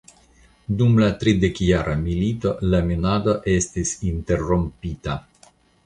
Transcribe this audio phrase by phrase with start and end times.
[0.79, 5.25] Dum la tridekjara milito la minado estis interrompita.